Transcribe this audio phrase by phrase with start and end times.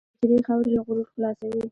[0.03, 1.65] د سجدې خاورې له غرور خلاصوي.